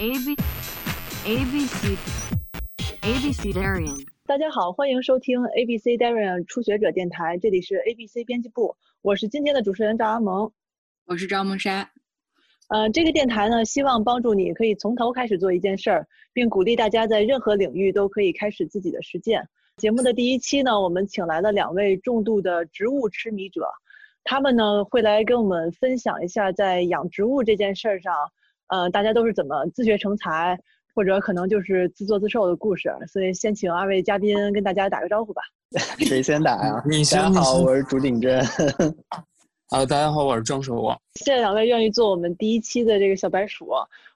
[0.00, 0.34] A B
[1.26, 1.88] A B C
[3.02, 4.02] A B C Darian。
[4.24, 10.50] 大家好，欢迎收听 ABC Darian 初学者电台，这里是 ABC 编辑部，我是今天的主持人赵阿萌。
[11.04, 11.90] 我是赵梦莎。
[12.68, 19.46] 呃，这个电台呢，希望帮助你可以从头开始做一件事儿，并鼓励大家在任何领域都可以开始自己的实践。
[19.76, 23.68] 节目的第一期呢，我们请来了两位重度的植物痴迷者，
[24.24, 28.14] 他们呢会来跟我们分享一下在养植物这件事儿上，
[28.70, 30.58] 呃，大家都是怎么自学成才，
[30.94, 32.88] 或者可能就是自作自受的故事。
[33.06, 35.42] 所以先请二位嘉宾跟大家打个招呼吧。
[35.98, 36.82] 谁先打呀？
[36.88, 38.40] 你先大家好，我是朱鼎真。
[39.70, 41.00] 啊，大家好，我是郑守望。
[41.14, 43.68] 谢谢两位愿意做我们第一期的这个小白鼠。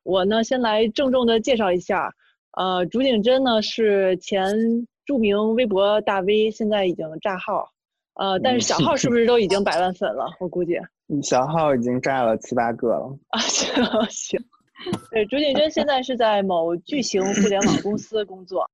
[0.03, 2.13] 我呢，先来郑重的介绍一下，
[2.57, 4.53] 呃，朱景真呢是前
[5.07, 7.71] 著名微博大 V，现在已经炸号，
[8.15, 10.27] 呃，但是小号是不是都已经 百万粉了？
[10.41, 10.77] 我估计
[11.23, 13.19] 小号已经炸了七八个了。
[13.29, 14.41] 啊，行行。
[15.11, 18.69] 对，朱景军现在是在某巨型互联网公司工作，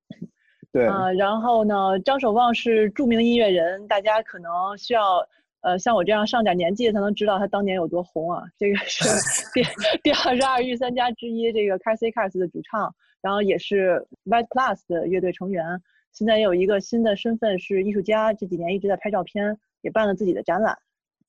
[0.73, 5.25] 对，呃，然后呢，张守望是著名音乐人，大家可能需要，
[5.61, 8.43] 呃，像我这样上点年纪才能知道他当年有多红啊。
[8.59, 9.05] 这个是
[9.55, 9.63] 第
[10.03, 15.81] 第二十二御三家之一，这个 Casey Cars 的主唱，然后也是 White Plus 的乐队成员。
[16.13, 20.77] 现在也有一个新的身份是艺术家，这几年一直在拍照片，也办了自己的展览。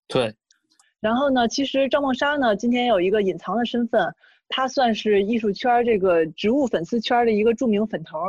[0.08, 0.34] 对，
[1.02, 4.14] 然后呢，其实赵梦莎呢，今天有一个隐藏的身份，
[4.48, 8.20] 她算是艺术圈这个植物粉丝圈的一个著名粉头，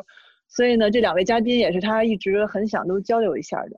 [0.49, 3.77] 所以呢，这两位嘉宾也是她一直很想都交流一下的。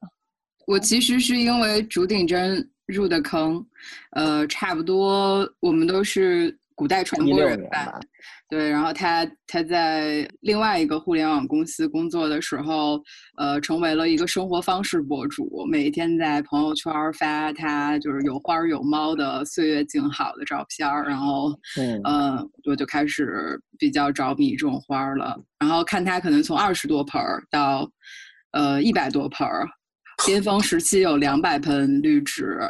[0.66, 3.66] 我其实是因为竹顶针入的坑，
[4.12, 8.01] 呃，差不多我们都是古代传播人吧吧。
[8.48, 13.01] 对，然后他他在另外一个互联网公司工作的时候，
[13.36, 25.36] 呃，成为了一个生活方式博主，每天在朋友圈儿发他就是有花儿有猫的岁月静好的照片儿，然后嗯，呃，我就开始比较着迷这种花儿了。
[25.58, 27.89] 然后看他可能从二十多盆儿到
[28.52, 29.67] 呃一百多盆儿，
[30.27, 32.61] 巅峰时期有两百盆绿植。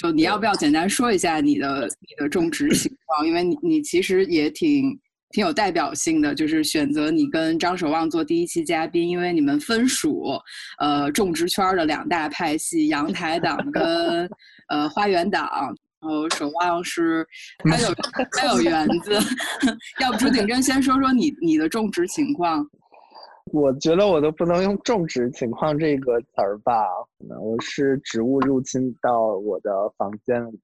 [0.00, 3.26] 就你要不要简单说一下你的你的种植情 况？
[3.26, 4.98] 因为你你其实也挺
[5.30, 10.40] 挺有代表性的，就是选择你跟张守望做第一期嘉宾，因为你们分属
[10.78, 14.26] 呃种植圈儿的两大派系，阳台党跟
[14.70, 15.74] 呃花园党。
[16.02, 17.26] 然后守望是
[17.70, 17.94] 还有
[18.40, 19.12] 还有园子，
[20.00, 22.66] 要不朱鼎真先说说你你的种植情况？
[23.52, 26.86] 我觉得我都不能用种植情况这个词儿吧。
[27.40, 30.60] 我是植物入侵到我的房间里，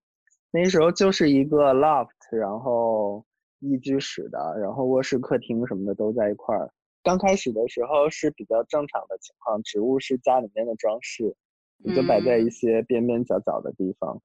[0.52, 3.24] 那时候就是一个 loft，然后
[3.58, 6.70] 一居室的，然后卧室、客厅什么的都在一块儿。
[7.02, 11.34] 刚开始的时候是比较正常的情况，植物是家里面的装饰，
[11.78, 14.20] 也就摆在一些边边角角的地方。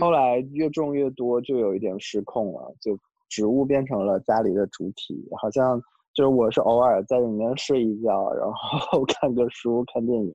[0.00, 5.82] 后来越种越多，就有一点失控了，就植物变成了家里的主体，好像
[6.16, 10.34] 就是我是偶尔在里面睡一觉，然后 看个书、看电影。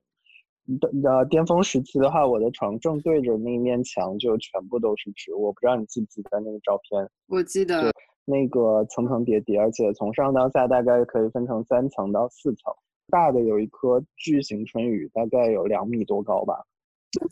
[1.02, 5.46] 呃，巅峰时期的话，我的床正对着那一面墙，就全部都是植物。
[5.46, 7.92] 我不知道你记不记得那个照片，我记得
[8.24, 12.72] 那个层层叠叠，而且从上到下大概可以分成三层到四层。
[13.10, 16.62] 大的有一棵巨型春雨，大概有两米多高吧。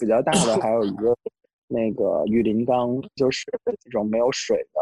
[0.01, 1.17] 比较大的还有一个
[1.69, 4.81] 那个雨林缸，就是这种没有水的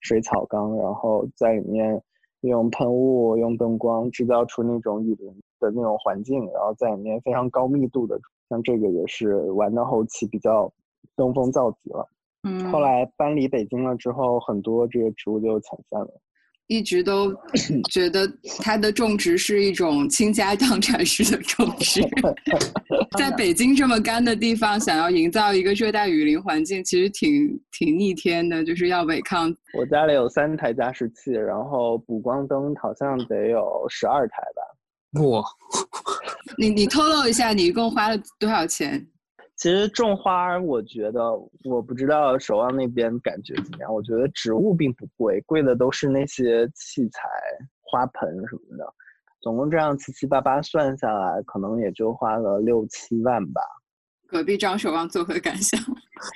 [0.00, 1.98] 水草缸，然后在里面
[2.46, 5.28] 用喷雾、用灯光制造出那种雨林
[5.60, 8.18] 的那种环境，然后在里面非常高密度的，
[8.48, 10.72] 像这个也是玩到后期比较
[11.14, 12.08] 登峰造极了。
[12.42, 16.10] 嗯，后来搬离北京了之后，很多这个植物就惨散了。
[16.68, 17.32] 一直都
[17.90, 22.00] 觉得它的种植是一种倾家荡产式的种植，
[23.16, 29.54] 在北京这么干的地方，想要营造一个热带雨林环境，其实挺挺逆天的，就是要违抗。
[29.78, 35.22] 我家里有三台加湿器，然后补光灯好像得有十二台吧。
[35.22, 35.44] 哇，
[36.58, 39.06] 你你透露一下，你一共花了多少钱？
[39.56, 41.32] 其实种花儿，我觉得
[41.64, 43.92] 我不知道守望那边感觉怎么样。
[43.92, 47.22] 我觉得植物并不贵，贵的都是那些器材、
[47.80, 48.84] 花盆什么的。
[49.40, 53.62] 总共这样七七八八算下来，可能也就花了六七万吧。
[54.28, 55.80] 隔壁张守望作何感想？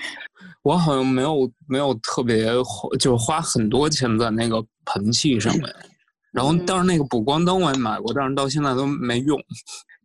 [0.62, 5.64] 我好像没有没有特别花，就是花很多钱在那个盆器上面。
[6.32, 9.36] 然后，嗯但是那个补光灯我也买过，但是到现在都没用。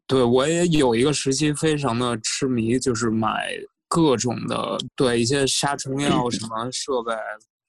[0.08, 3.58] 对我也有一个时期非常的痴迷，就是买
[3.88, 7.14] 各种的，对一些杀虫药什么设备，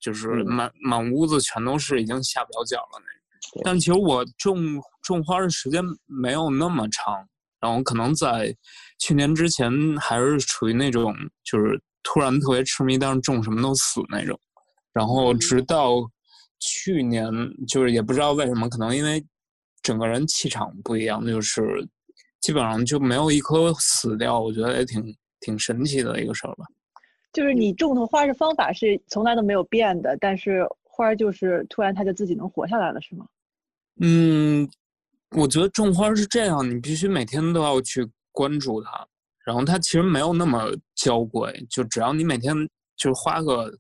[0.00, 3.62] 就是嗯满满屋子全都是已经下不了脚了那种。
[3.64, 4.58] 但其实我种
[5.02, 7.26] 种花的时间没有那么长，
[7.60, 8.54] 然后可能在
[8.98, 14.38] 去年之前还是处于那种就是突然特别痴迷，但是种什么都死那种。
[14.92, 15.94] 然后嗯直到
[16.58, 17.30] 去年，
[17.66, 19.24] 就是也不知道为什么，可能因为
[19.82, 21.86] 整个人气场不一样，就是
[22.40, 26.64] 基本上就没有一颗死掉，我觉得也挺挺神奇的一个事儿吧。
[27.32, 33.26] 就是你种的花的方法是从来都没有变的，但是花儿就是突然它就自己能活下来了，是吗？
[34.00, 34.68] 嗯，
[35.36, 39.06] 我觉得种花是这样，你必须每天都要去关注它，
[39.44, 42.54] 然后它其实没有那么娇贵，就只要你每天
[42.96, 43.70] 就花个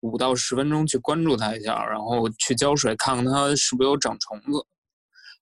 [0.00, 4.66] 五到十分钟去关注它一下，然后去浇水，看看它是不是有长虫子。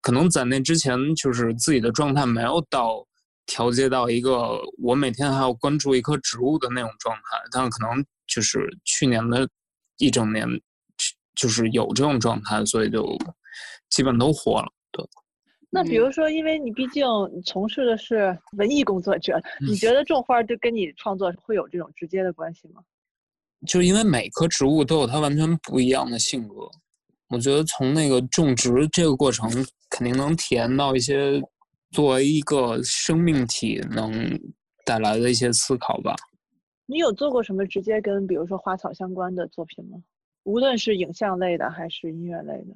[0.02, 3.06] 可能在那之前，就是自己的状态没有到
[3.46, 9.48] 调节到一个我每天还要关注一棵植物的那种状态，但是可能就是去年的
[9.98, 10.46] 一整年，
[11.36, 13.16] 就是有这种状态，所以就
[13.90, 14.68] 基本都活了。
[14.90, 15.04] 对，
[15.70, 17.04] 那比嗯如说，因为你毕竟
[17.46, 22.82] 从事的是文艺工作者，你嗯觉得种花儿就跟你创作会有这种直接的关系吗？
[23.66, 26.54] 就是因为每棵植物都有它完全不一样的性格，
[27.32, 29.50] 我觉得从那个种植这个过程，
[29.88, 31.40] 肯定能体验到一些
[31.90, 34.38] 作为一个生命体能
[34.84, 36.14] 带来的一些思考吧。
[36.84, 39.96] 你有做过什么直接跟比如说花草相关的作品吗？
[40.44, 42.74] 无论是影像类的还是音乐类的。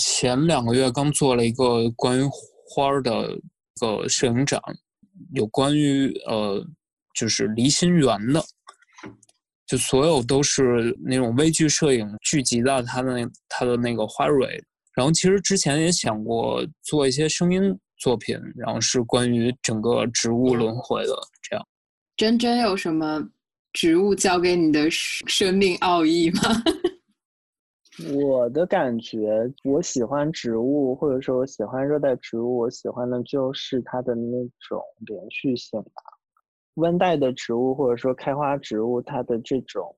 [0.00, 2.22] 前两个月刚做了一个关于
[2.68, 4.60] 花儿的一个摄影展，
[5.32, 6.64] 有关于呃
[7.14, 8.40] 就是离心圆的，
[9.66, 14.62] 就所有都是那种微距摄影聚集到它的那它的那个花蕊。
[14.94, 21.66] 然后其实之前也想过做一些声音作品，然后是关于整个植物轮回的这样。
[22.16, 23.22] 真真有什么
[23.74, 26.40] 植物教给你的生生命奥义吗？
[28.14, 29.28] 我的感觉，
[29.64, 34.38] 我喜欢植物，或者说我喜欢热带植物，我喜欢的就是它的那
[34.68, 36.15] 种连续性吧。
[36.76, 39.94] 温带的植物或者说开花植物，它的这种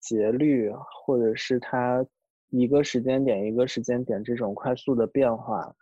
[0.00, 0.68] 节律，
[1.04, 2.04] 或者是它
[2.48, 5.72] 一个时间点一个时间点这种快速的变化，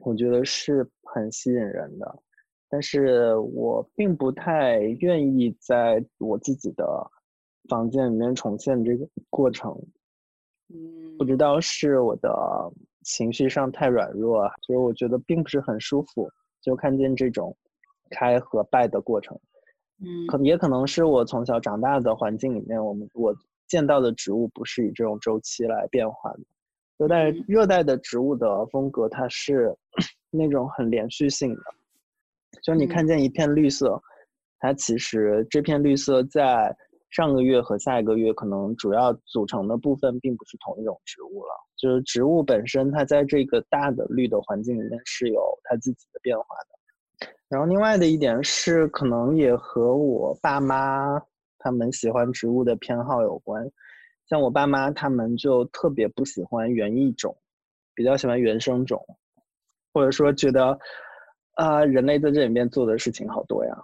[0.00, 2.22] 我觉得是很吸引人的。
[2.70, 7.10] 但是我并不太愿意在我自己的
[7.68, 9.74] 房间里面重现这个过程。
[10.70, 12.30] 嗯不知道是我的
[13.04, 16.30] 情绪上太软弱，所以我觉得并不是很舒服，
[16.60, 17.56] 就看见这种
[18.10, 19.40] 开和败的过程。
[20.00, 23.34] 嗯可也可能是我从小长大的环境里面，我们我
[23.66, 26.40] 见到的植物不是以这种周期来变化的。
[26.98, 29.74] 热带嗯热带的植物的风格，它是
[30.30, 31.62] 那种很连续性的，
[32.62, 34.00] 就你嗯看见一片绿色，
[34.58, 36.74] 它其实这片绿色在
[37.10, 46.77] 上个月和下一个月可能主要组成的部分并不是同一种植物了，就是植物本身它在这个大的绿的环境里面是有它自己的变化的。
[47.48, 51.20] 然后另外的一点是，可能也和我爸妈
[51.58, 53.68] 他们喜欢植物的偏好有关。
[54.28, 57.34] 像我爸妈他们就特别不喜欢园艺种，
[57.94, 59.02] 比较喜欢原生种，
[59.94, 60.78] 或者说觉得
[61.54, 63.74] 啊、人类在这里面做的事情好多呀，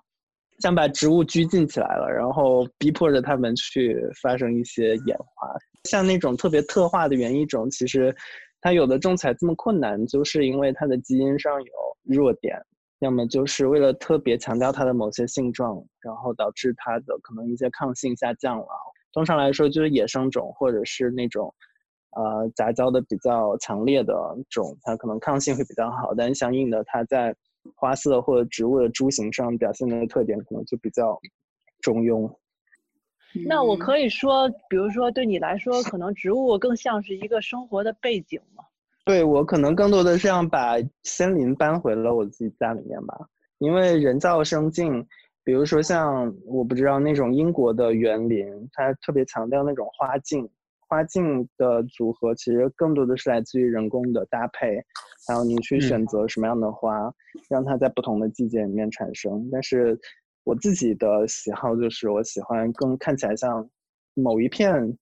[0.60, 5.52] 像把植物拘禁起来了，然后逼迫着他们去发生一些演化。
[5.84, 8.14] 像那种特别特化的园艺种，其实
[8.60, 11.72] 它有的种起来这么困难，就是因为它的基因上有
[12.02, 12.56] 弱点，
[13.00, 18.66] 要么就是为了特别强调它的某些性状，然后导致它的可能一些抗性下降了。
[19.12, 21.54] 通常来说，就是野生种或者是那种
[22.16, 24.14] 呃杂交的比较强烈的
[24.48, 27.34] 种，它可能抗性会比较好，但相应的它在
[27.76, 31.18] 花色或者植物的株型上表现的特点可能就比较
[31.80, 32.32] 中庸。
[33.48, 38.64] 那我可以说，比如说对你来说，可能植物更像是一个生活的背景嘛。
[39.04, 43.14] 对我可能更多的是想把森林搬回了我自己家里面吧，
[43.58, 45.06] 因为人造生境，
[45.44, 50.48] 比如说像我不知道那种英国的园林，它特别强调那种花境，
[50.88, 54.82] 花境的组合其实更多的是来自于人工的搭配，
[55.28, 57.12] 还有你去选择什么样的花，
[57.50, 59.46] 让它在不同的季节里面产生。
[59.52, 59.98] 但是
[60.44, 63.68] 我自己的喜好就是我喜欢更看起来像
[64.14, 64.96] 某一片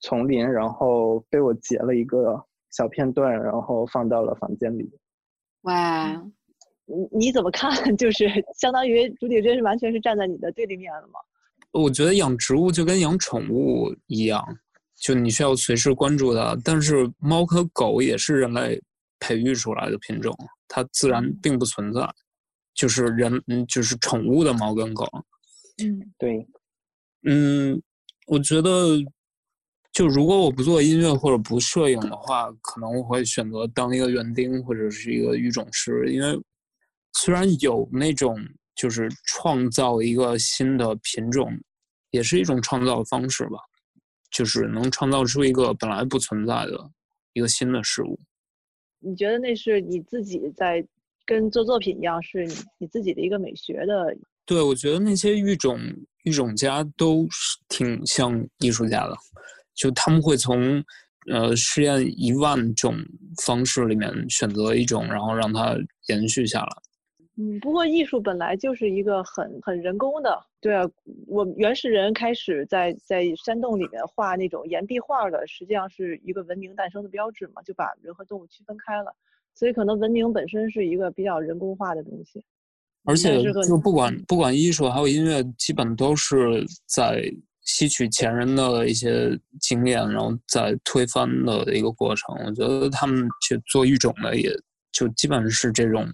[0.00, 2.40] 丛林，然后被我截了一个
[2.78, 4.88] 小片段，然后放到了房间里。
[5.62, 6.12] 哇，
[6.86, 7.74] 你你怎么看？
[7.98, 11.18] 就是相当于朱迪真是完全是站在你的对立面了吗？
[11.72, 14.40] 我觉得养植物就跟养宠物一样，
[14.94, 16.56] 就你需要随时关注它。
[16.64, 18.80] 但是猫和狗也是人类
[19.18, 20.32] 培育出来的品种，
[20.68, 22.08] 它自然并不存在，
[22.74, 25.04] 就是人，嗯，就是宠物的猫跟狗。
[25.82, 26.46] 嗯对，
[27.24, 27.82] 嗯，
[28.28, 28.96] 我觉得，
[29.98, 36.40] 就如果我不做音乐或者不摄影的话，可能我会选择当一个园丁或者是一个育种师，因为
[37.14, 38.38] 虽然有那种
[38.76, 41.52] 就是创造一个新的品种，
[42.12, 43.58] 也是一种创造的方式吧，
[44.30, 46.78] 就是能创造出一个本来不存在的
[47.32, 48.16] 一个新的事物。
[49.00, 50.86] 你觉得那是你自己在
[51.26, 54.16] 跟做作品一样，是你你自己的一个美学的？
[54.46, 55.76] 对，我觉得那些育种
[56.22, 59.16] 育种家都是挺像艺术家的，
[59.78, 60.82] 就他们会从
[61.30, 62.94] 呃试验一万种
[63.44, 65.76] 方式里面选择一种，然后让它
[66.08, 66.76] 延续下来。
[67.40, 70.82] 嗯，不过艺术本来就是一个很很人工的，对啊，
[71.28, 79.14] 我们原始人开始在在山洞里面画那种岩壁画的，实际上是一个文明诞生的标志嘛，就把人和动物区分开了，
[79.54, 82.42] 所以可能文明本身是一个比较人工化的东西。
[83.04, 87.22] 而且就不管不管艺术还有音乐，基本都是在
[87.68, 92.34] 吸取前人的一些经验，然后再推翻的一个过程。
[92.46, 94.50] 我觉得他们去做育种的，也
[94.90, 96.10] 就基本是这种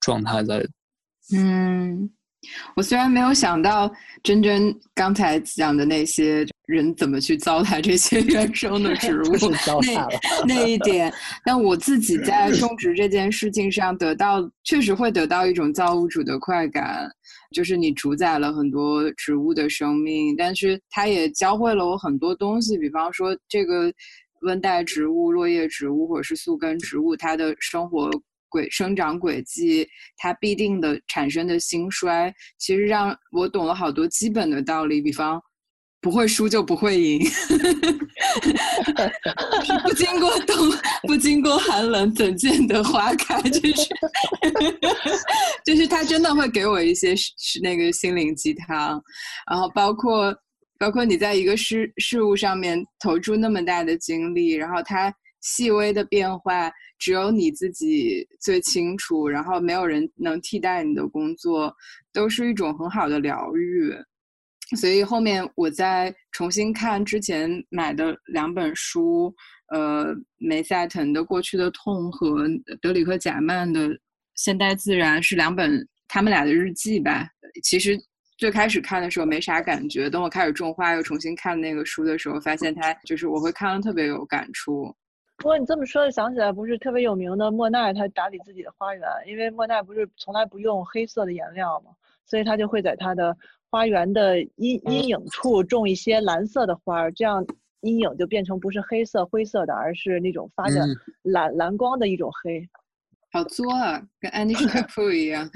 [0.00, 0.66] 状态在。
[1.32, 2.10] 嗯，
[2.74, 3.90] 我虽然没有想到
[4.22, 9.32] 真真刚才讲的那些人怎么去糟蹋这些原生的植物
[9.86, 10.08] 那。
[10.46, 11.12] 那一点，
[11.44, 17.08] 但我自己在 种植这件事情上得到，确实会得到一种造物主的快感，
[17.54, 23.92] 就是你主宰了很多植物的生命，但是它也教会了我很多东西，比方说这个
[24.42, 28.10] 温带植物、落叶植物或者是宿根植物，它的生活
[28.56, 29.86] 轨生长轨迹，
[30.16, 35.40] 它必定的产生的兴衰，其实让我懂了好多基本的道理，比方。
[35.98, 37.18] 不会输就不会赢，
[39.82, 40.56] 不经过冬，
[41.02, 43.42] 不经过寒冷，怎见得花开？
[43.50, 43.88] 就是，
[45.66, 49.02] 就是他真的会给我一些是是那个心灵鸡汤，
[49.50, 50.32] 然后包括
[50.78, 55.12] 包括你在一个事事物上面投注那么大的精力，然后它
[55.46, 61.72] 细微的变化只有你自己最清楚，然后没有人能替代你的工作，
[62.12, 63.94] 都是一种很好的疗愈。
[64.76, 69.32] 所以后面我在重新看之前买的两本书，
[69.72, 72.48] 呃，梅赛腾的《过去的痛》和
[72.82, 73.88] 德里克贾曼的
[74.34, 77.28] 《现代自然》是两本他们俩的日记吧。
[77.62, 77.96] 其实
[78.36, 84.92] 最开始看的时候没啥感觉，等我开始种花又重新看那个书的时候，发现它就是我会看了特别有感触。
[85.38, 91.90] 不过你这么说，想起来不是特别有名的莫奈，他打理自己的花园，因为莫奈不是从来不用黑色的颜料嘛，
[92.24, 93.36] 所以他就会在他的
[93.70, 97.44] 花园的阴阴影处种一些蓝色的花儿，这样
[97.80, 102.66] 阴影就变成不是黑色灰色的，而是那种发着嗯蓝、蓝光的一种黑。
[103.30, 105.46] 好作啊，跟安妮 史凯普一样。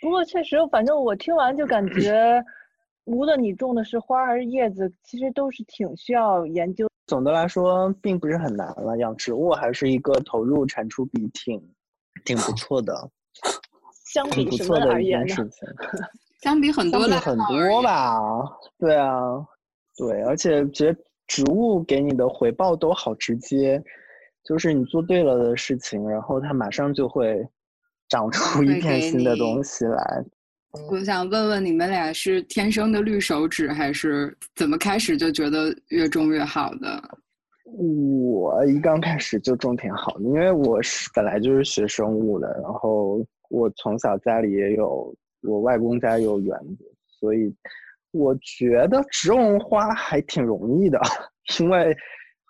[0.00, 2.42] 不过确实，反正我听完就感觉，
[3.04, 6.88] 无论你种的是花儿还是叶子，其实都是挺需要研究。
[7.06, 8.96] 总的来说，并不是很难了。
[8.98, 11.62] 养植物还是一个投入产出比挺
[12.24, 13.10] 挺不错的，
[14.12, 15.26] 相比什么错的一而言呢？
[15.26, 15.68] 件事情。
[16.42, 18.18] 相比很多的相比很多吧，
[18.78, 19.12] 对啊，
[19.96, 23.82] 对，而且觉得植物给你的回报都好直接，
[24.44, 27.44] 就是你做对了的事情，然后它马上就会
[28.08, 30.24] 长出一片新的东西来。
[30.90, 37.02] 我想问问你们俩是天生的绿手指，还是怎么开始就觉得越种越好的？
[37.64, 46.84] 我一刚开始就种挺好的，因为我是本来就是学生物的，然后我从小家里也有，我外公家有园子，
[47.20, 47.52] 所以
[48.12, 51.00] 我觉得种花还挺容易的，
[51.58, 51.94] 因为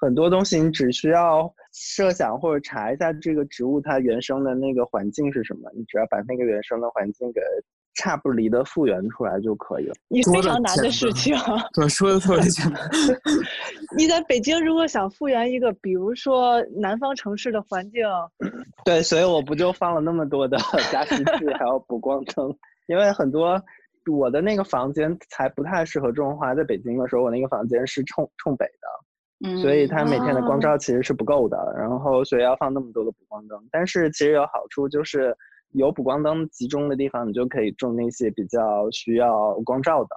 [0.01, 7.41] 很多东西你只需要设想或者查一下这个植物它原生的那个环境是什么，你只要把那个原生的环境给
[7.97, 9.95] 差不离的复原出来就可以了。
[10.09, 11.35] 你非常难的事情。
[11.75, 12.83] 对，说的特别简单。
[13.97, 18.03] 你在北京如果想复原一个，比如说南方城市的环境，
[18.85, 20.57] 对，所以我不就放了那么多的
[20.93, 22.55] 加湿器，还有补光灯，
[22.87, 23.61] 因为很多
[24.11, 26.55] 我的那个房间才不太适合种花。
[26.55, 33.59] 在北京的时候，我那个房间是冲冲北的，嗯，所以它每天的光哦照其实是不够的，然后所以要放那么多的补光灯。
[33.71, 35.35] 但是其实有好处，就是
[35.77, 40.09] 有补光灯集中的地方，你就可以种那些比较需要光照的，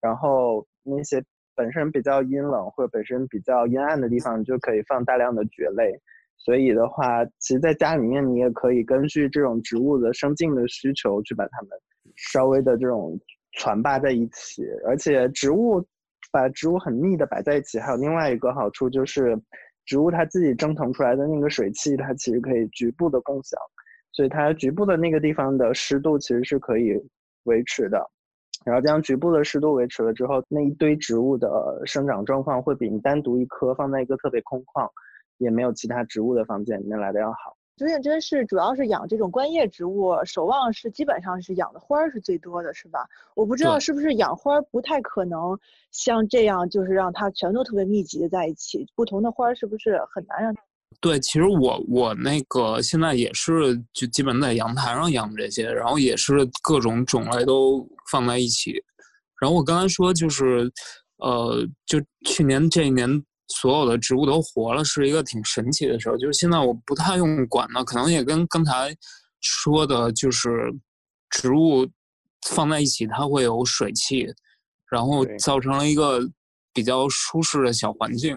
[0.00, 1.22] 然后那些
[1.54, 5.92] 本身比较阴冷或者本身比较阴暗的地方，你就可以放大量的蕨类。
[6.38, 11.70] 所以的话，其实在家里面你也可以根据这种植物的生境的需求去把它们
[12.16, 13.18] 稍微的这种
[13.58, 15.84] 攒霸在一起，而且植物
[16.32, 19.38] 把植物很密的摆在一起，还有另外一个好处就是，
[19.84, 23.60] 植物它自己蒸腾出来的那个水汽，它其实可以局部的共享，
[24.12, 27.00] 所以它局部的那个地方的湿度其实是可以
[27.44, 28.10] 维持的。
[28.64, 34.86] 然后将局部的湿度维持了之后，那一堆植物的生长状况会比你单独一棵放在一个特别空旷，
[35.38, 37.56] 也没有其他植物的房间里面来的要好。
[37.78, 43.08] 朱建真是主要是养这种观叶植物，守望是基本上是养的花儿是最多的，是吧？
[43.34, 45.58] 我不知道是不是养花儿不太可能
[45.90, 50.60] 像这样，就是让它全都特别密集的在一起，不同的花儿是不是很难让它？
[50.98, 58.82] 对，其实我我那个现在也是，就基本在阳台上养这些，然后也是各种种类都放在一起。
[59.40, 60.70] 然后我刚才说就是，
[61.18, 63.08] 呃，就去年这一年
[63.48, 66.18] 所有的植物都活了，是一个挺神奇的事儿。
[66.18, 68.94] 就是现在我不太用管了，可能也跟刚才
[69.40, 70.50] 说的，就是
[71.30, 71.88] 植物
[72.48, 74.26] 放在一起它会有水汽，
[74.90, 76.20] 然后造成了一个
[76.74, 78.36] 比较舒适的小环境。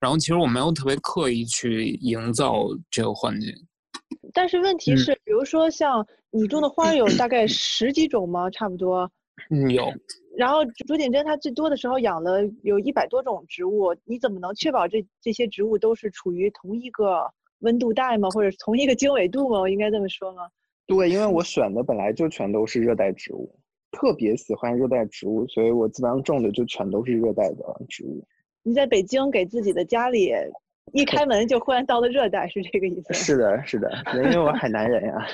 [0.00, 3.52] 然后其实我没有特别刻意去营造这个环境。
[4.32, 8.48] 但是问题嗯是，比如说像你种的花儿有大概十几种吗？
[8.50, 9.10] 差不多。
[9.50, 9.90] 嗯，有，
[10.36, 17.22] 然后朱锦珍她最多的时候养了有一百多种植物，你怎么能确保这这些植物都是处于同一个
[17.60, 18.28] 温度带吗？
[18.30, 19.60] 或者是同一个经纬度吗？
[19.60, 20.42] 我应该这么说吗？
[20.86, 23.50] 对，因为我选的本来就全都是热带植物，
[23.92, 28.22] 特别喜欢热带植物，所以我基本上种的就全都是热带的植物。
[28.62, 30.32] 你在北京给自己的家里
[30.92, 33.18] 一开门就忽然到了热带，是这个意思吗？
[33.18, 35.26] 是的，是的，因为我海南人呀。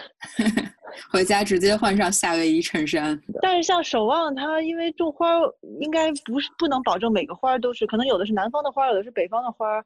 [1.11, 3.19] 回家直接换上夏威夷衬衫。
[3.43, 5.41] 但是像守望它，因为种花儿
[5.81, 9.85] 应该不是不能保证每个花儿都是，可能有的是南方的花儿，有的是北方的花儿。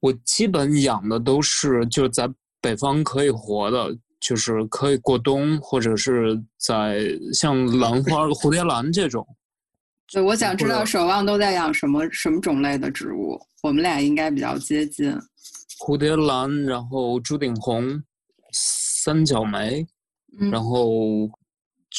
[0.00, 2.28] 我基本养的都是就是在
[2.60, 7.00] 北方可以活的，就是可以过冬，或者是在
[7.32, 9.26] 像兰花、蝴蝶兰这种。
[10.12, 15.12] 对，我想知道守望都在养什么什么种类的植物，我们俩应该比较接近。
[15.80, 18.02] 蝴蝶兰，然后朱顶红、
[18.52, 19.84] 三角梅，
[20.40, 21.28] 嗯然后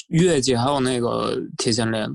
[0.08, 2.10] 月季，还有那个铁线莲。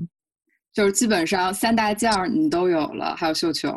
[0.73, 3.71] 就是基本上三大件儿你都有了，还有绣球。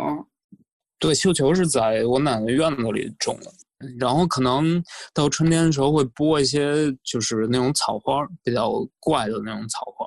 [0.98, 3.52] 对，绣球是在我奶奶院子里种的，
[3.98, 10.06] 然后可能到春天的时候会播一些就是那种草花儿，比较怪的那种草花，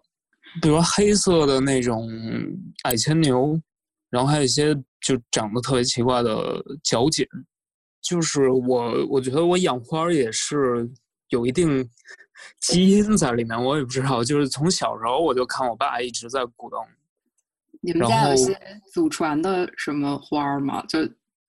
[0.61, 2.09] 比如说黑色的那种
[2.83, 3.59] 矮牵牛，
[4.09, 7.27] 然后还有一些就长得特别奇怪的角堇。
[8.01, 10.89] 就是我，我觉得我养花儿也是
[11.29, 11.87] 有一定
[12.61, 16.79] 基因在里面，我也不知道，就是从小时候我就看我爸一直在鼓动。
[17.81, 18.57] 你们家有些
[18.91, 20.83] 祖传的什么花儿吗？
[20.87, 20.99] 就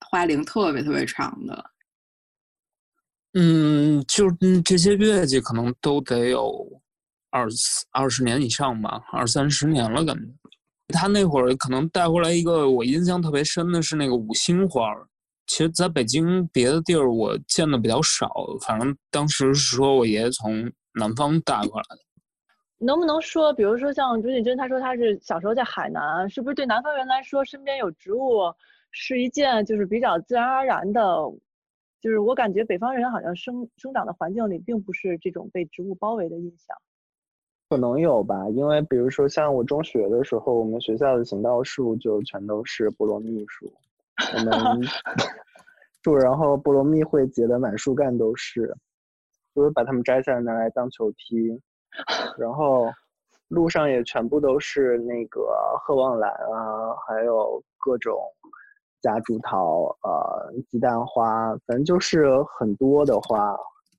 [0.01, 1.71] 花龄特别特别长的。
[3.35, 6.83] 嗯，就嗯这些月季可能都得有
[7.31, 10.27] 二十二十年以上吧，二三十年了感觉。
[10.89, 15.07] 他那会儿可能带回来一个我印象特别深的是那个五星花儿，
[15.47, 18.29] 其实在北京别的地儿我见的比较少，
[18.67, 21.99] 反正当时是说我爷爷从南方带过来的。
[22.79, 28.53] 能不能说，比如说像朱锦珍，他说他是小时候在海南，是不是对南方人来说，身边有植物
[28.91, 31.03] 是一件就是比较自然而然的？
[32.01, 36.75] 就是我感觉北方人好像生生长的环境里并不是这种被植物包围的印象。
[37.71, 43.73] 可能有吧，因为比如说像我中学的时候，我们学校的行道树就全都是菠萝蜜树，
[44.35, 44.83] 我们
[46.03, 48.75] 树，然后菠萝蜜会结的满树干都是，
[49.55, 51.63] 就是把它们摘下来拿来当球踢，
[52.37, 52.91] 然后
[53.47, 55.55] 路上也全部都是那个
[55.85, 58.19] 鹤望兰啊，还有各种
[59.01, 62.27] 夹竹桃、呃鸡蛋花，反正就是
[62.59, 63.57] 很多的花。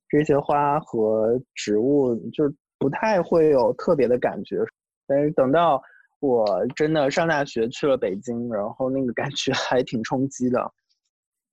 [0.10, 4.57] 这些花和植物就不太会有特别的感觉，
[5.05, 5.79] 但是等到
[6.19, 10.73] 我真的上大学去了北京，然后那个感觉 还挺冲击的，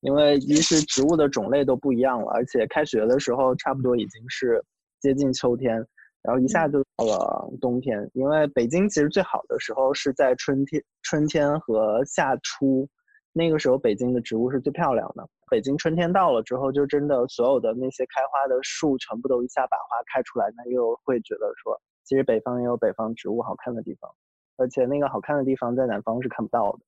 [0.01, 4.65] 因为一是植物的种类都不一样了，而且开学的时候差不多已经是
[5.01, 5.75] 接近秋天，
[6.23, 8.11] 然后一下就到了冬天。
[8.15, 12.89] 因为北京其实最好的时候是在春天、春天和夏初，
[13.35, 15.29] 那个时候北京的植物是最漂亮的。
[15.51, 24.11] 北京春天到了之后，就真的所有的那些开花的树全部都一下把花开出来，那又会觉得说，其实北方也有北方植物好看的地方，
[24.57, 26.79] 而且那个好看的地方在南方是看不到的。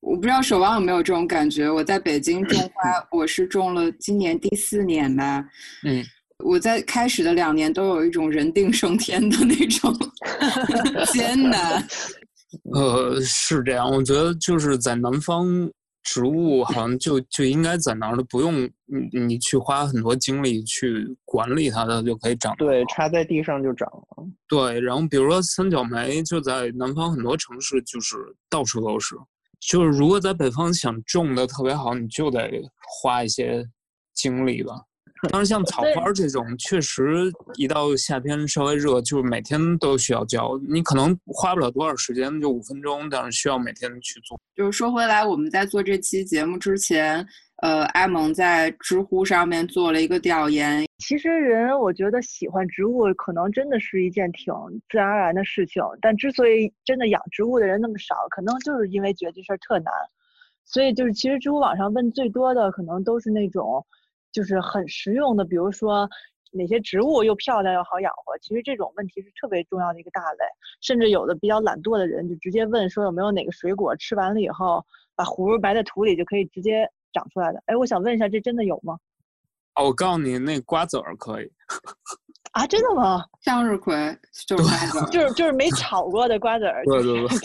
[0.00, 1.70] 我不知道守望有没有这种感觉。
[1.70, 5.44] 我在北京种花， 我是种了今年第四年吧。
[5.84, 6.04] 嗯，
[6.44, 9.92] 我在开始的两年都有一种人定胜天的那种
[11.12, 11.82] 艰难。
[12.74, 15.46] 呃，是这样，我觉得就是在南方
[16.06, 24.24] 植物好像就就应该在那儿的，不用你你去花很多精力去管理它，它就可以长对，插在地上就长了。
[24.46, 28.16] 对，然后比如说三角梅，就在南方很多城市就是
[28.48, 29.16] 到处都是。
[29.58, 32.48] 就是如果在北方想种的特别好，你就得
[33.02, 33.66] 花一些
[34.14, 34.74] 精力吧。
[35.30, 40.60] 当然，像草花儿这种，确实一到夏天稍微热，就是每天都需要浇。
[40.68, 44.38] 你可能花不了多少时间，就五分钟，但是需要每天去做。
[44.54, 47.26] 就是说回来，我们在做这期节目之前，
[47.62, 54.52] 呃，艾蒙在知乎上面做了一个调研，其实人我觉得喜欢植物，可能真的是一件挺
[54.90, 55.82] 自然而然的事情。
[56.00, 59.92] 但之所以真的养植物的人那么少，可能就是因为觉得这事儿特难。
[60.68, 63.86] 所以就是，其实知乎网上问最多的，可能都是那种
[64.36, 66.06] 就是很实用的，比如说
[66.52, 68.36] 哪些植物又漂亮又好养活。
[68.36, 70.44] 其实这种问题是特别重要的一个大类。
[70.82, 77.62] 甚至有的比较懒惰的人，就直接问说有没有哪个水果吃完了以后，把核埋在土里就可以直接长出来的。
[77.64, 78.98] 哎，我想问一下，这真的有吗？
[79.76, 81.50] 哦，我告诉你，那瓜子儿可以。
[82.52, 83.24] 啊，真的吗？
[83.40, 83.94] 向日葵
[84.46, 86.84] 就是瓜子 儿，就是就是没炒过的瓜子儿。
[86.84, 87.38] 对对对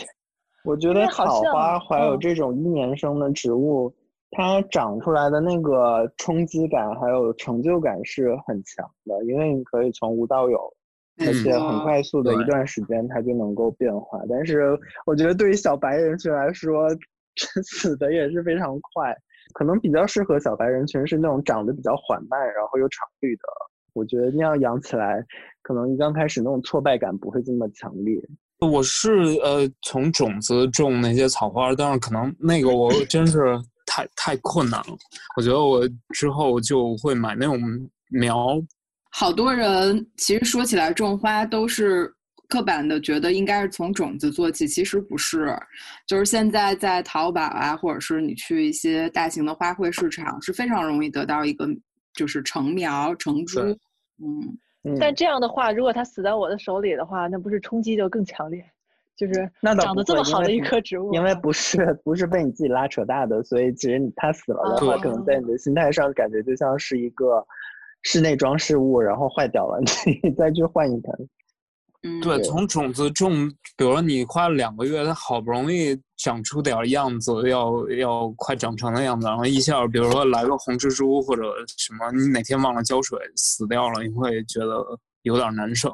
[0.66, 3.92] 我觉得草花像还有嗯这种一年生的植物，
[4.32, 10.58] 它长出来的那个冲击感还有成就感是很强的，因为你可以从无到有，
[11.20, 14.20] 而且很快速的一段时间它就能够变化。
[14.30, 16.88] 但是我觉得对于小白人群来说，
[17.64, 19.16] 死的也是非常快。
[19.54, 23.42] 可能比较适合小白人群是那种长得比较缓慢，然后有常绿的。
[23.94, 25.22] 我觉得那样养起来，
[25.62, 28.18] 可能一刚开始那种挫败感不会这么强烈。
[28.60, 29.12] 我是
[29.44, 33.60] 呃从种子种那些草花，但是可能那个我真是
[33.92, 34.98] 太太困难了。
[35.36, 37.60] 我觉得我之后就会买那种
[38.10, 38.58] 苗，
[39.12, 42.10] 好多人其实说起来种花都是
[42.48, 45.54] 刻板的，觉得应该是从种子做起，其实不是。
[46.08, 51.68] 就是现在在淘宝啊，或者是你去一些大型的花卉市场，是非常容易得到一个
[52.14, 53.60] 就是成苗成株。
[54.84, 58.64] 嗯，但这样的话，如果它死在我的手里的话，那不是冲击就更强烈？
[59.16, 67.46] 就是那倒长得这么好的一棵植物啊，因为不是不是被你自己拉扯大的，所以其实你它死了的话，可能在你的心态上感觉就像是一个
[68.04, 69.80] 室内装饰物，然后坏掉了，
[70.24, 71.30] 你再去换一盆。
[72.04, 73.48] 嗯对，从种子种，
[73.78, 81.44] 比如说你花了两个月，它好不容易长出点儿样子，要要快长成的样子，然后一下，比如说来个红蜘蛛或者
[81.78, 84.84] 什么，你哪天忘了浇水死掉了，你会觉得
[85.22, 85.94] 有点难受。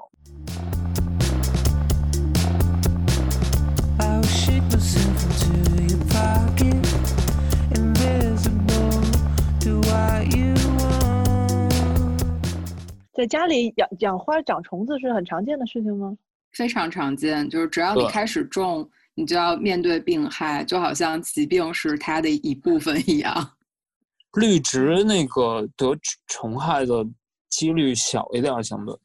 [13.18, 16.16] 在家里养养花长虫子是很常见的事情吗？
[16.52, 23.58] 非常常见，就是只要你开始种，你就要面对病害，就好像疾病是它的一部分一样。
[24.40, 27.04] 绿植那个得虫害的
[27.50, 28.96] 几率小一点儿，相对。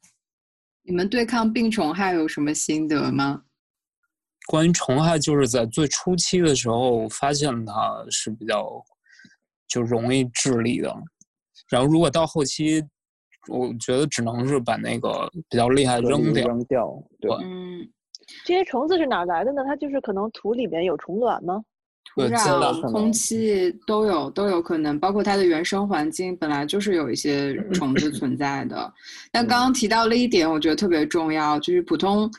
[0.83, 3.41] 你们对抗病虫害有什么心得吗？
[4.45, 8.63] 关于虫害，就是在最初期的时候发现它是比较
[9.67, 10.95] 就容易治理的，
[11.67, 12.83] 然后如果到后期，
[13.49, 16.47] 我觉得只能是把那个比较厉害的扔掉。
[16.47, 17.87] 扔掉，对，嗯，
[18.45, 19.63] 这些虫子是哪儿来的呢？
[19.65, 21.61] 它就是可能土里面有虫卵吗？
[22.15, 28.93] 土壤、空气都有都有可能，包括它的原生环境本来就是有一些虫子 存在的。
[29.31, 32.29] 但刚刚提到了一点，我觉得特别重要，就是普通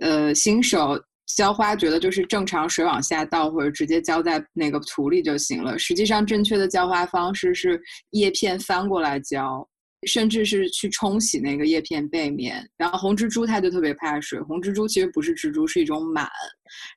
[0.00, 1.00] 呃新手
[1.36, 5.78] 浇花，觉得就是正常水往下倒或者直接浇在那个土里就行了。
[5.78, 9.64] 实际上，正确的浇花方式是叶片翻过来浇。
[10.06, 14.40] 甚至是去冲洗那个叶片背面，然后红蜘蛛它就特别怕水。
[14.40, 16.26] 红蜘蛛其实不是蜘蛛，是一种螨，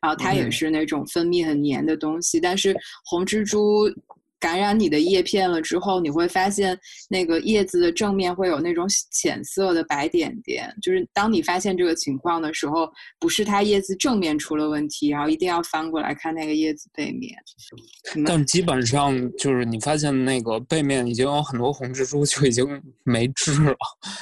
[0.01, 2.39] 然后它也嗯是那种分泌很黏的东西。
[2.39, 3.89] 但是红蜘蛛
[4.43, 6.77] 感染你的叶片了之后，你会发现
[7.09, 10.69] 那个叶子的正面会有那种浅色的白点点。
[10.81, 17.33] 就是当你发现这个情况的时候，不是它叶子正面出了问题，然后一定要翻过来看那个叶子背面。
[18.25, 22.67] 但基本上就是你发现那个背面已经有很多红蜘蛛，就已经
[23.05, 23.73] 没治了。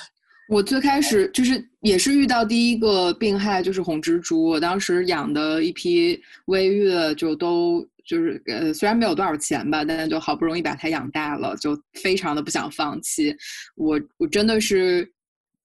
[0.50, 13.36] 我最开始就是也是遇到第一个病害就是红蜘蛛，我当时养的一批微月就都就是呃虽然没有多少钱吧，但是就好不容易把它养大了，就非常的不想放弃。
[13.76, 15.12] 我我真的是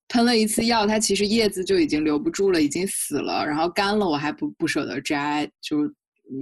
[0.08, 5.78] 喷了一次药，它其实叶子就已经留不住了，已经死了，然后干了我还不不舍得摘，就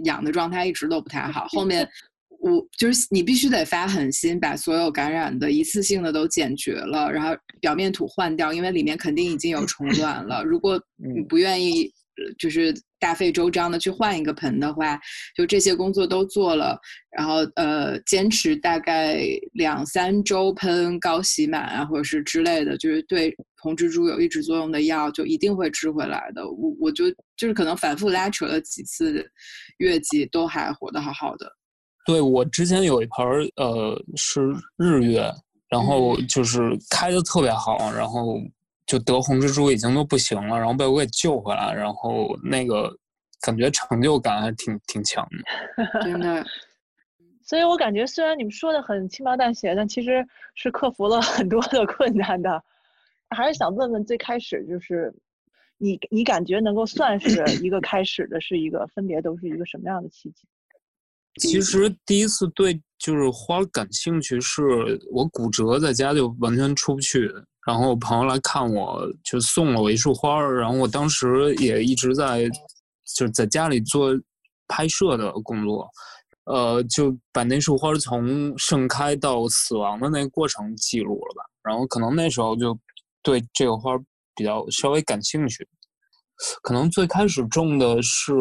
[0.04, 1.46] 养的状态一直都不太好。
[1.48, 1.88] 后面
[2.44, 10.44] 我就是你必须得发狠心，把所有感染的一次性的都剪绝了，然后表面土换掉，因为里面肯定已经有虫卵了。
[10.44, 11.84] 如果 你嗯不愿意，
[12.16, 15.00] 呃就是大费周章的去换一个盆的话，
[15.34, 16.78] 就这些工作都做了，
[17.16, 26.46] 然后呃坚持大概两三周喷高洗满啊，或者是之类的，就是对红蜘蛛有抑制作用的药，就一定会治回来的。
[26.46, 29.26] 我我就就是可能反复拉扯了几次
[29.78, 31.50] 月季，都还活得好好的。
[32.04, 34.42] 对我之前有一盆儿呃是
[34.76, 35.32] 日月，
[35.68, 38.38] 然后就是开的特别好，然后
[38.86, 42.94] 就得红蜘蛛已经都不行了，然后被我给救回来，然后那个
[43.40, 46.00] 感觉成就感还挺挺强的。
[46.04, 46.44] 真的，
[47.42, 52.62] 所以我感觉虽然你们说的很轻描淡写，但其实是克服了很多的困难的。
[53.30, 55.12] 还是想问问，最开始就是
[55.78, 60.46] 你你感觉能够算是一个开始的，是一个分别都是一个什么样的契机？
[61.40, 64.62] 其实第一次对就是花儿感兴趣，是
[65.12, 67.32] 我骨折在家就完全出不去，
[67.66, 72.48] 然后我朋友来看我，就送了我一束花儿，然后我当时也一直在
[73.16, 74.10] 就是在家里做
[74.68, 75.88] 拍摄的工作，
[76.44, 82.78] 呃，就把那束花儿从盛开到死亡的那个过程记录了吧，然后可能那时候就
[83.22, 84.04] 对这个花儿
[84.36, 85.66] 比较稍微感兴趣，
[86.62, 88.32] 可能最开始种的是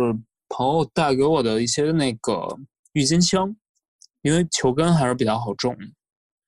[0.48, 2.58] 朋友带给我的一些那个
[2.94, 3.56] 郁金香，
[4.22, 5.78] 因为球根还是比较好种，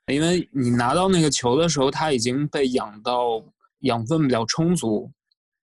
[0.07, 3.43] 因为你拿到那个球的时候，它已经被养到
[3.79, 5.11] 养分比较充足。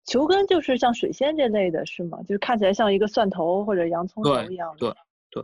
[0.06, 2.18] 球根就是像水仙这类的，是吗？
[2.24, 4.78] 就是看起来像一个蒜头或者洋葱头一样的。
[4.80, 4.96] 对
[5.32, 5.44] 对。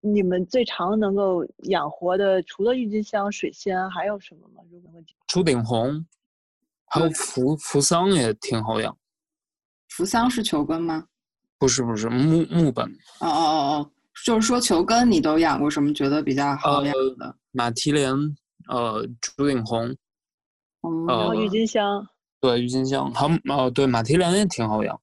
[0.00, 4.60] 你们最常能够养活的，除了郁金香、水仙，还有什么吗？
[4.72, 5.14] 如果问题。
[5.28, 6.04] 朱顶红，
[6.86, 8.96] 还有扶扶桑也挺好养。
[9.90, 11.06] 扶桑是球根吗？
[11.56, 12.84] 不是不是木木本，
[13.20, 13.90] 哦哦哦哦，
[14.24, 17.34] 就是说球根你都养过什么觉得比较好养的？
[17.50, 18.12] 马蹄莲，
[18.68, 19.84] 呃，朱顶红，
[20.82, 22.06] 嗯然后郁呃金香，
[22.40, 25.00] 对郁金香，还哦呃对马蹄莲也挺好养。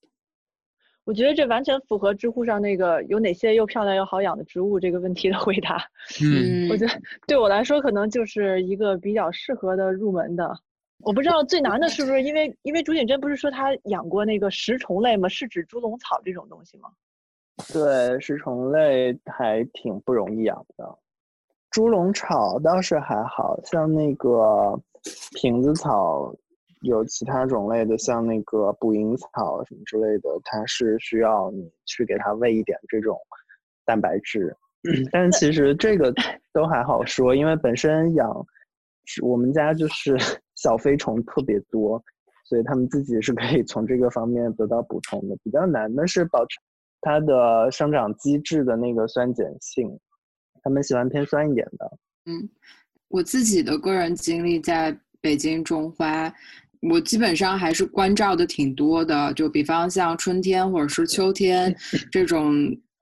[1.06, 5.84] 我觉得这完全符合知乎上那个有哪些又漂亮又好养的植物这个问题的回答。
[6.24, 10.56] 嗯， 我觉得对我来说，可能就是一个比较适合的入门的。
[11.00, 15.28] 我不知道最难的是不是因为因为朱景珍不是说他养过那个食虫类吗？
[15.28, 16.89] 是指猪笼草这种东西吗？
[17.74, 20.98] 对，食虫类还挺不容易养的。
[21.69, 24.80] 猪笼草倒是还好像那个
[25.36, 26.34] 瓶子草，
[26.82, 33.15] 有其他种类的，像那个捕蝇草什么之类的，它是需要你去给它喂一点这种
[33.86, 34.56] 蛋白质。
[35.12, 36.12] 但其实这个
[36.54, 38.48] 都还好说，因为本身养，
[39.22, 40.17] 我们家就是
[40.56, 42.02] 小飞虫特别多，
[42.45, 45.36] 所以他们自己是可以从这个方面得到补充的。
[45.43, 46.58] 比较难的是保持
[47.01, 49.89] 它的生长机制的那个酸碱性，
[50.62, 51.97] 他们喜欢偏酸一点的。
[52.25, 52.49] 嗯，
[53.07, 56.33] 我自己的个人经历在北京种花，
[56.81, 59.33] 我基本上还是关照的挺多的。
[59.33, 61.75] 就比方像春天或者是秋天
[62.12, 62.53] 这种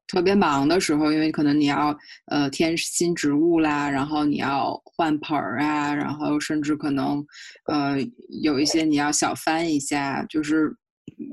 [0.07, 7.25] 特别忙的时候，因为可能你要呃添新植物啦，然后你要换盆儿啊，然后甚至可能
[7.65, 7.97] 呃
[8.41, 10.73] 有一些你要小翻一下，就是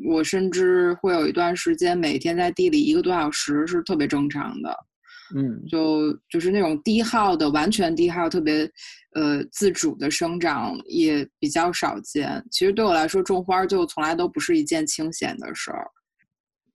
[0.04, 4.76] 我甚至会有一段时间每天在地里一个多小时是特别正常的。
[5.34, 8.70] 嗯，就就是那种低耗的，完全低耗，特别
[9.14, 12.44] 呃自主的生长也比较少见。
[12.50, 15.86] 其实对我来说，种花就从来都不是一件清闲的事儿。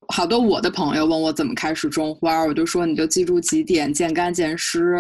[0.08, 4.96] 好多我的朋友问我怎么开始种花，我就说你就记住几点：见干见湿，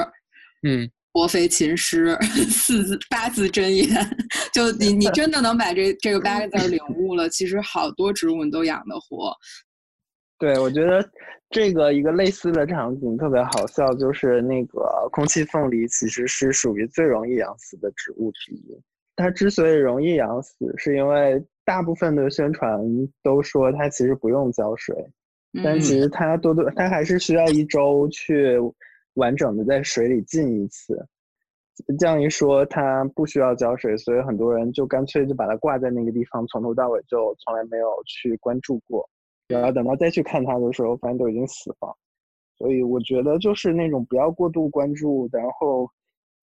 [0.61, 2.15] 嗯，薄肥勤湿，
[2.49, 3.87] 四字八字真言。
[4.53, 9.33] 就你你真的能把这这个八个字儿领悟了，其实好多植物你都养得活。
[10.37, 11.03] 对，我觉得
[11.49, 14.79] 这个一个类似的场景特别好笑，就是那个
[15.11, 18.79] 空气凤梨其实是属于最容易养死的植物之一。
[19.15, 22.79] 它之所以容易养死，是因为大部分的宣传
[23.21, 24.95] 都说它其实不用浇水，
[25.61, 28.57] 但嗯其实它多多它还是需要一周去
[29.19, 31.07] 完整的在水里浸一次。
[31.97, 39.07] 这样一说，它不需要浇水，所以很多人就干脆就把它挂在那个地方，从头到尾就从来没有去关注过。
[39.47, 41.95] 然后等到再去看它的时候，发现都已经死了。
[42.57, 45.89] 所以我觉得就是那种不要过度关注，然后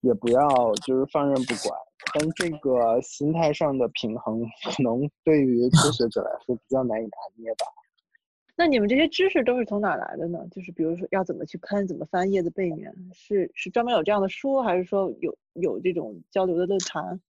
[0.01, 1.79] 也不要就是放任不管。
[2.15, 7.65] 但这个心态上的平衡，可能对于初学者来说比较难以拿捏吧。
[8.59, 10.39] 那你们这些知识都是从哪来的呢？
[10.51, 17.19] 就是比如说要怎么去喷，怎么翻叶子背面，是是专门有这样的书，还是说有有这种交流的论坛？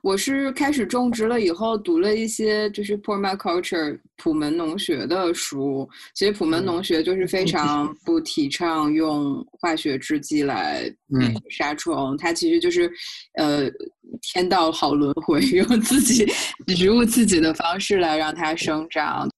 [0.00, 5.88] 我是开始种植了以后，读了一些就是 permaculture 普门农学的书。
[6.14, 12.88] 其实普门农学就是非常不提倡用化学制剂来嗯杀虫，它其实就是
[13.34, 13.68] 呃
[14.22, 16.24] 天道好轮回， 用自己
[16.76, 19.28] 植物自己的方式来让它生长。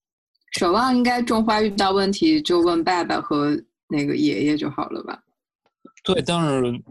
[0.51, 3.57] 守望应该种花遇到问题就问爸爸和
[3.89, 5.23] 那个爷爷就好了吧？
[6.03, 6.83] 对，但是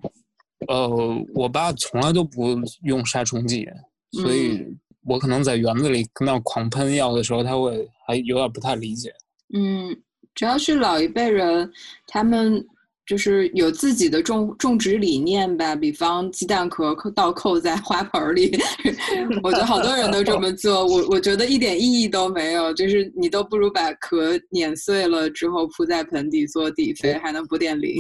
[0.68, 3.68] 呃，我爸从来都不用杀虫剂，
[4.12, 4.66] 所以
[5.06, 9.14] 我可能在园子里跟那狂喷药的时候，他会还有点不太理解。
[9.54, 9.96] 嗯，
[10.36, 11.72] 主要是老一辈人，
[12.08, 12.66] 他们
[13.10, 18.56] 就是有自己的种种植理念吧，比方鸡蛋壳扣倒扣在花盆儿里，
[19.42, 27.96] 我觉得好多人都这么做，我我觉得一点意义都没有，就是你都不如把壳碾碎了之后铺在盆底做底肥，还能补点磷。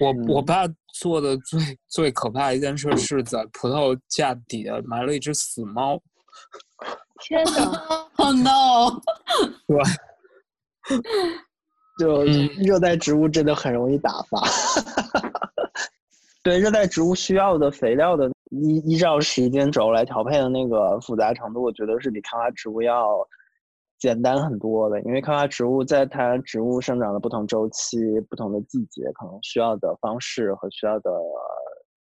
[0.00, 6.02] 我我爸做的最最可怕的一件事是在葡萄架底下埋了一只死猫，
[7.22, 8.02] 天哪！
[8.18, 9.00] Oh no！
[11.98, 14.40] 就嗯热带植物真的很容易打发。
[16.42, 23.16] 对热带植物需要的肥料的依依照时间轴来调配的那个复杂程度，我觉得是比开花植物要
[23.98, 25.00] 简单很多的。
[25.02, 31.10] 因为开花植物在它植物生长的不同周期、不同的季节，可能需要的方式和需要的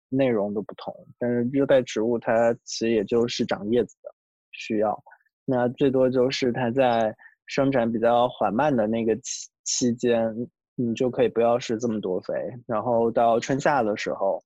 [0.08, 0.92] 内容都不同。
[1.16, 4.10] 但是热带植物它其实也就是长叶子的
[4.50, 5.00] 需要，
[5.44, 7.14] 那最多就是它在
[7.46, 10.34] 生长比较缓慢的那个期期间，
[10.74, 12.34] 你就可以不要施这么多肥，
[12.66, 14.42] 然后到春夏的时候，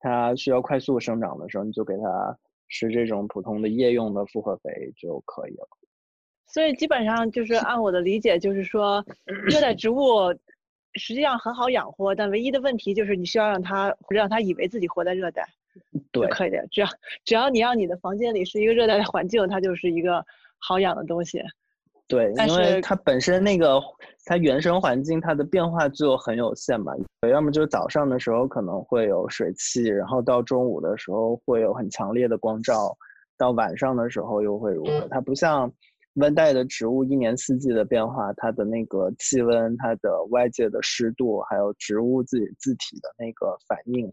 [0.00, 5.68] 它需要快速生长的时候，你就给它施这种普通的夜用的复合肥就可以了。
[6.46, 10.32] 所以基本上就是按我的理解，就是说 热带植物
[10.94, 15.44] 实际上很好养活，但唯一的问题就是你需要让它让它以为自己活在热带
[16.12, 16.64] 对，可以的。
[16.70, 16.86] 只要
[17.24, 20.24] 只要你让你的房间里是一个热带的环境，它就是一个
[20.58, 21.42] 好养的东西。
[22.06, 23.80] 对，因为它本身那个
[24.26, 26.92] 它原生环境它的变化就很有限嘛，
[27.30, 32.94] 要么就是早上的时候可能会有水汽，然后到中午的时候会有很强烈的光照，
[33.38, 35.08] 到晚上的时候又会如何？
[35.08, 35.72] 它不像
[36.16, 44.10] 温带的植物一年四季的变化，它的那个气温、它的外界的湿度，还有植物自己自体的那个反应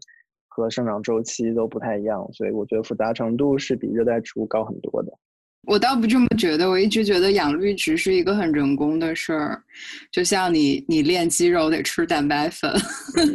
[0.48, 5.12] 和生长周期都不太一样，所以我觉得复杂程度是比热带植物高很多的。
[5.66, 9.62] 我倒不这么觉得，我一直觉得养绿植是一个很人工的事儿，
[10.10, 12.72] 就像你你练肌肉得吃蛋白粉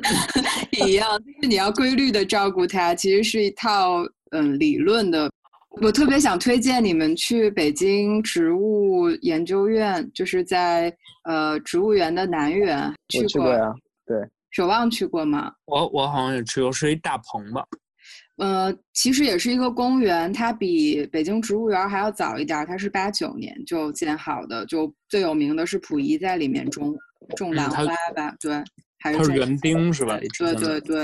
[0.86, 5.30] 一样，就是你要规律的照顾它，其实是一套嗯理论的。
[5.82, 10.92] 我特别想推荐你们去北京植物研究院，就是在
[11.24, 13.72] 呃植物园的南园我去过呀，
[14.06, 14.18] 对，
[14.52, 15.52] 守望去过吗？
[15.66, 17.64] 我我好像也去过，是一大棚吧？
[18.38, 24.66] 呃，其实也是一个公园，它比北京植物园还要早一点儿，它是八九年就建好的。
[24.68, 26.96] 就最有名的是溥仪在里面种
[27.36, 28.64] 种兰花吧，对，
[29.00, 30.20] 还是园丁是吧？
[30.38, 31.00] 对对对。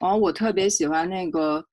[0.00, 1.64] 然后我特别喜欢那个，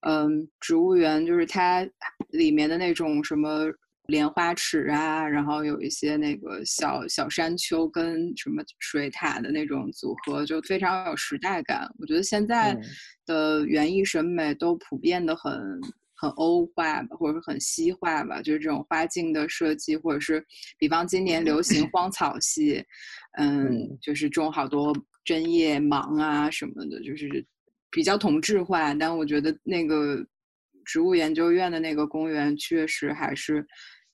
[0.00, 1.86] 嗯，植物园，就是它
[2.30, 3.66] 里面的那种什么
[4.08, 11.88] 莲花池啊，然后有一些那个小小山丘跟什么水塔的那种组合，就非常有时代感。
[11.98, 12.82] 我觉得现在嗯
[13.26, 15.52] 的园艺审美都普遍的很
[16.14, 20.44] 很欧化吧，或者是很西化吧，就是这种花镜的设计，或者是
[20.78, 22.84] 比方今年流行荒草系，
[23.38, 27.44] 嗯嗯，就是种好多针叶芒啊什么的，就是
[27.90, 28.94] 比较同质化。
[28.94, 30.24] 但我觉得那个
[30.84, 33.66] 植物研究院的那个公园确实还是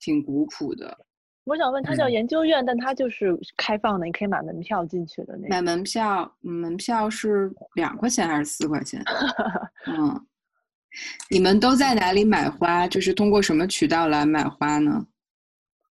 [0.03, 0.99] 挺古朴的。
[1.45, 5.63] 我想问，它叫嗯研究院，但它就是开放的，你可以买门票进去的那买。
[5.63, 9.03] 门票，嗯门票是两块钱还是四块钱？
[9.87, 10.27] 嗯，
[11.31, 12.87] 你们都在哪里买花？
[12.87, 15.07] 就是通过什么渠道来买花呢？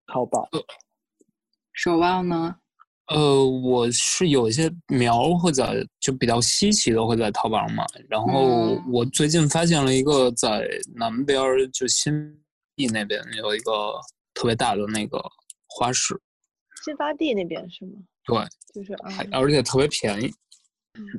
[0.07, 0.47] 淘宝。
[1.73, 2.55] 守望呢？
[3.07, 12.35] 呃，我是有一些苗会在就比较稀奇的会在淘宝上买，然后嗯我最近发现了一个在南边儿就新
[12.75, 13.93] 义那边有一个
[14.33, 15.21] 特别大的那个
[15.67, 16.19] 花市，
[16.83, 17.93] 新发地那边是吗？
[18.25, 18.37] 对，
[18.73, 20.31] 就是啊，而且特别便宜。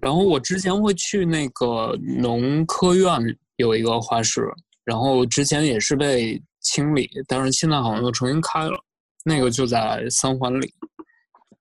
[0.00, 3.18] 然后我之前会去那个农科院
[3.56, 4.42] 有一个花市，
[4.84, 8.78] 然后之前也是被清理，但是现在好像又重新开了，
[9.24, 10.72] 那个就在三环里。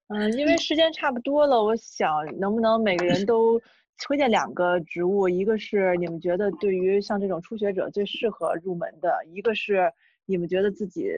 [0.08, 3.62] 嗯，因为时间差不多了，我想能不能每个人都
[4.00, 9.92] 推荐两个植物，一个是你们觉得对于像这种初学者最适合入门的，一个是
[10.26, 11.10] 你们觉得自己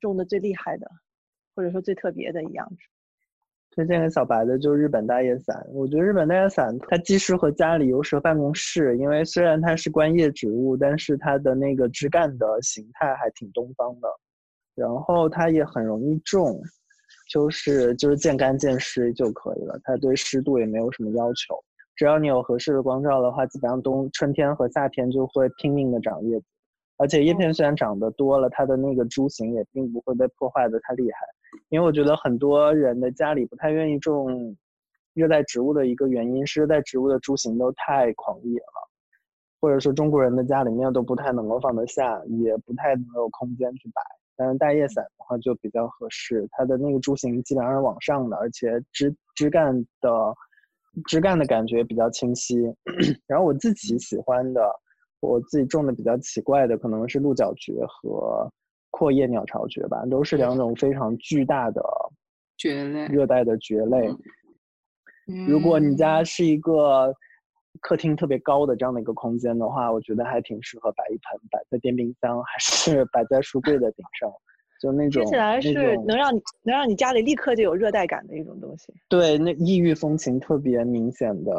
[0.00, 0.90] 种的最厉害的，
[1.54, 2.68] 或者说最特别的一样。
[3.70, 5.64] 推荐给小白的就是日本大叶伞。
[5.72, 14.08] 我觉得日本大叶伞它既适合家里又适合办公室，因为虽然它是观叶植物，但是它的那个枝干的形态还挺东方的。
[14.76, 16.60] 然后它也很容易种，
[17.28, 19.76] 就是就是见干见湿就可以了。
[19.82, 21.56] 它对湿度也没有什么要求，
[21.96, 26.46] 只要你有合适的光照的话，基本上冬春天和夏天就会拼命的长叶子。
[26.96, 31.18] 而且叶片虽然长得多了，它的那个株型也并不会被破坏的太厉害。
[31.68, 34.56] 因为我觉得很多人的家里不太愿意种
[35.12, 38.88] 热带植物的一个原因是热带植物的株型都太狂野了，
[39.60, 44.02] 或者说中国人的家里面都不太能够放得下，也不太能有空间去摆。
[44.36, 50.34] 但是大叶伞的话就比较合适，它的那个株型基本上是往上的，而且枝枝干的
[51.06, 52.56] 枝干的感觉比较清晰。
[53.26, 54.60] 然后我自己喜欢的，
[55.20, 58.50] 我自己种的比较奇怪的，可能是鹿角蕨和
[58.90, 61.82] 阔叶鸟巢蕨吧，都是两种非常巨大的
[62.56, 63.06] 蕨类。
[63.06, 64.08] 热带的蕨类。
[65.26, 67.10] 嗯如果你家是一个
[67.80, 74.30] 客厅特别高的这样的一个空间的话，我觉得还挺适合摆一盆摆在电冰箱，还是 摆在书柜的顶上，
[74.80, 78.92] 就那种听起来是能让你能让你家里立刻就有热带感的一种东西。
[79.08, 81.52] 对那异域风情特别明显的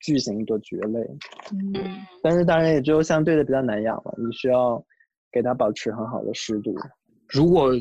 [0.00, 1.00] 巨型的蕨类，
[1.52, 1.74] 嗯，
[2.22, 4.82] 但是当然也就相对的比较难养了，你需要
[5.32, 6.74] 给它保持很好的湿度。
[7.28, 7.72] 如果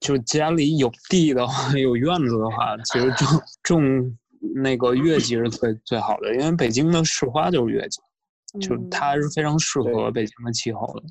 [0.00, 3.28] 就家里有地的话， 有院子的话，其实种
[3.62, 4.18] 种
[4.54, 8.00] 那个月季是最最好的，因为北京的市花就是月季，
[8.60, 11.02] 就它是非常适合北京的气候的。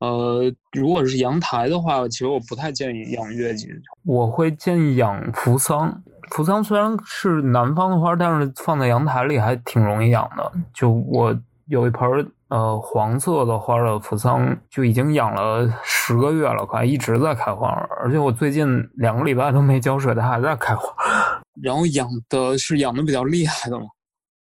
[0.00, 3.68] 呃，如果是阳台的话，其实我不太建议养月季，
[4.04, 6.02] 我会建议养扶桑。
[6.30, 10.52] 扶桑虽然是南方的花，但是放在阳台里还挺容易养的。
[10.74, 11.36] 就我
[11.66, 17.68] 有一盆儿呃黄色的花的扶桑，就已经养了十个月了，快一直在开花，
[18.00, 20.94] 而且我最近两个礼拜都没浇水，它还在开花。
[21.60, 23.86] 然后养的是养的比较厉害的吗，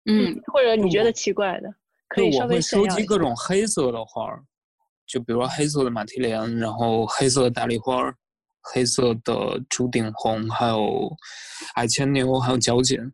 [0.06, 1.68] 嗯，或者你觉得奇怪的，
[2.08, 2.86] 可以稍微我会收。
[2.86, 4.40] 集各种黑色的花儿，
[5.06, 8.14] 就比如说黑色的马蹄莲，然后黑色的大丽花儿，
[8.62, 11.10] 黑色的朱顶红，还有
[11.74, 13.12] 矮牵牛，还有角堇。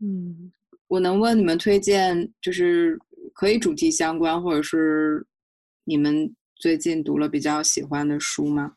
[0.00, 0.52] 嗯，
[0.88, 2.98] 我能问你们推荐，就是
[3.34, 5.26] 可以主题相关，或者是
[5.84, 8.72] 你们最近读了比较喜欢的书吗？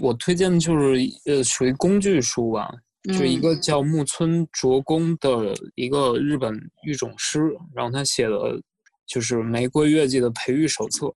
[0.00, 2.70] 我推荐的就是呃属于工具书吧，
[3.18, 6.54] 就一嗯个叫木村卓公的一个日本
[6.84, 7.40] 育种师，
[7.74, 8.62] 然后他写的
[9.06, 11.12] 就是玫瑰月季的培育手册，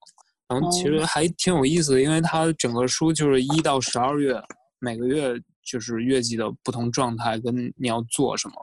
[0.47, 4.39] 然后其实哦还挺有意思的，因为它整个书就是一到十二月，
[4.79, 5.33] 每个月
[5.63, 8.53] 就是月季的不同状态跟你要做什么。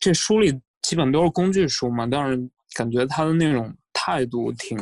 [0.00, 4.76] 这书里基本都是工具书嘛，但是感觉他的那种态度挺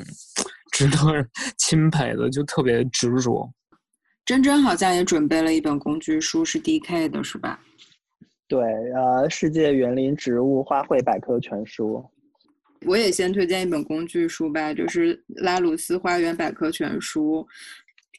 [0.72, 0.96] 值得
[1.58, 3.50] 钦佩的，就特别执着。
[4.24, 7.60] 珍珍好像也准备了一本工具书，是 DK 的，是吧？
[8.48, 8.60] 对，
[8.92, 11.94] 呃，《世界园林植物花卉百科全书》。
[12.86, 17.46] 我也先推荐一本工具书吧，就是《拉鲁斯花园百科全书》，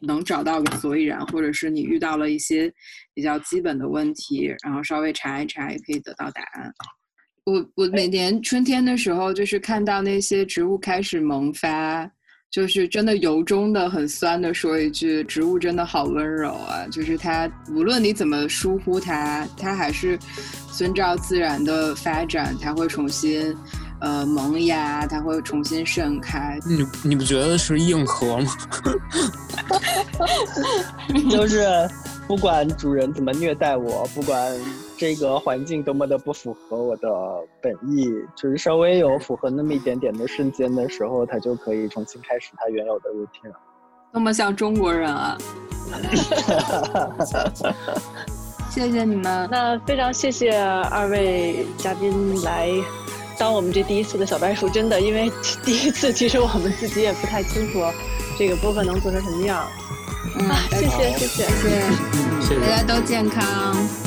[0.06, 2.72] 能找到个所以然，或者是你遇到了一些
[3.14, 6.72] 比较基本的问题，然后稍微查一查，也可以得到答案。
[7.46, 12.06] 我我每年春天的时候，就是看到那些植物开始萌发，
[12.52, 16.86] 就是真的由衷的很酸的说一句，植物真的好温柔啊！
[16.92, 20.20] 就是它无论你怎么疏忽它，它还是
[20.74, 23.56] 遵照自然的发展，它会重新
[24.00, 26.60] 呃萌芽，它会重新盛开。
[26.66, 28.52] 你你不觉得是硬核吗？
[31.30, 31.66] 就是
[32.28, 34.54] 不管主人怎么虐待我，不管
[34.98, 37.10] 这个环境多么的不符合我的
[37.62, 43.56] 本意，就是稍微有符合那么一点点的瞬间的时候，它就可以重新开始它原有的 routine 了。
[44.12, 45.38] 多么像中国人啊！
[48.70, 49.48] 谢谢你们。
[49.52, 52.70] 那非常谢谢二位嘉宾来
[53.38, 55.32] 当我们这第一次的小白鼠，真的，因为
[55.64, 57.84] 第一次其实我们自己也不太清楚
[58.38, 59.68] 这个播客能做成什么样。
[60.40, 61.28] 嗯，啊，谢谢谢谢。
[61.28, 61.82] 谢谢，
[62.42, 62.78] 谢谢大。
[62.78, 64.07] 家都健康。